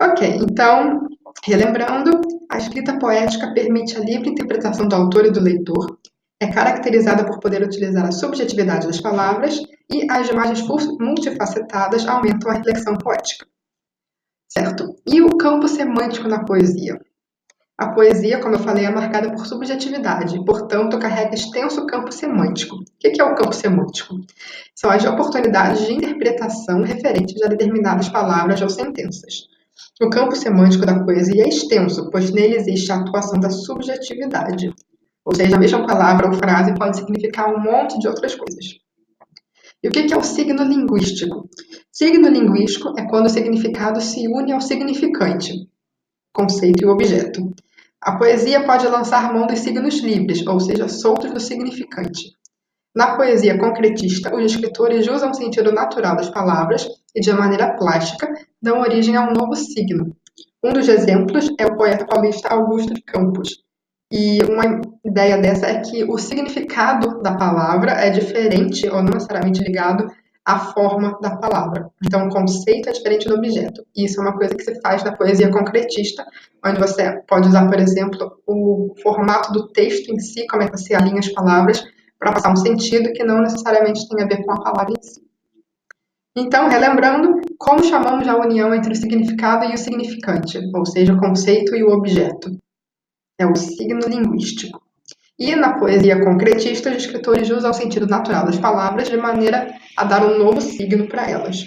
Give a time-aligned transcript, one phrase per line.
[0.00, 1.08] Ok, então,
[1.44, 5.98] relembrando, a escrita poética permite a livre interpretação do autor e do leitor,
[6.38, 9.58] é caracterizada por poder utilizar a subjetividade das palavras
[9.90, 10.60] e as imagens
[11.00, 13.46] multifacetadas aumentam a reflexão poética.
[14.48, 14.94] Certo?
[15.06, 17.00] E o campo semântico na poesia?
[17.78, 22.76] A poesia, como eu falei, é marcada por subjetividade, portanto, carrega extenso campo semântico.
[22.76, 24.14] O que é o campo semântico?
[24.74, 29.55] São as oportunidades de interpretação referentes a determinadas palavras ou sentenças.
[30.00, 34.74] O campo semântico da poesia é extenso, pois nele existe a atuação da subjetividade.
[35.24, 38.78] Ou seja, a mesma palavra ou frase pode significar um monte de outras coisas.
[39.82, 41.48] E o que é o signo linguístico?
[41.92, 45.52] Signo linguístico é quando o significado se une ao significante,
[46.32, 47.54] conceito e objeto.
[48.00, 52.36] A poesia pode lançar mão dos signos livres, ou seja, soltos do significante.
[52.94, 58.32] Na poesia concretista, os escritores usam o sentido natural das palavras e, de maneira plástica,
[58.62, 60.14] dão origem a um novo signo.
[60.62, 63.64] Um dos exemplos é o poeta paulista Augusto de Campos,
[64.12, 69.62] e uma ideia dessa é que o significado da palavra é diferente, ou não necessariamente
[69.64, 70.06] ligado
[70.44, 71.90] à forma da palavra.
[72.04, 73.84] Então, o conceito é diferente do objeto.
[73.96, 76.24] E isso é uma coisa que se faz na poesia concretista,
[76.64, 80.78] onde você pode usar, por exemplo, o formato do texto em si, como é que
[80.78, 81.82] você alinha as palavras,
[82.18, 85.25] para passar um sentido que não necessariamente tem a ver com a palavra em si.
[86.36, 91.18] Então, relembrando, como chamamos a união entre o significado e o significante, ou seja, o
[91.18, 92.50] conceito e o objeto?
[93.38, 94.82] é o signo linguístico.
[95.38, 100.04] E na poesia concretista, os escritores usam o sentido natural das palavras de maneira a
[100.04, 101.64] dar um novo signo para elas.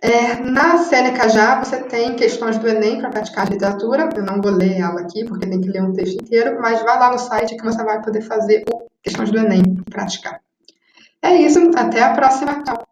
[0.00, 4.08] É, na Sêneca já você tem questões do Enem para praticar literatura.
[4.16, 6.94] Eu não vou ler ela aqui porque tem que ler um texto inteiro, mas vá
[6.94, 8.64] lá no site que você vai poder fazer
[9.02, 10.40] questões do Enem e praticar.
[11.20, 12.64] É isso, até a próxima.
[12.64, 12.91] Tchau.